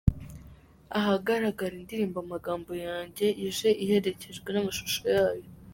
ahagaragara 0.99 1.73
indirimbo 1.77 2.17
amagambo 2.25 2.71
yanjye 2.85 3.25
ije 3.47 3.69
iherekejwe 3.83 4.47
namashusho 4.51 5.01
yayo. 5.15 5.47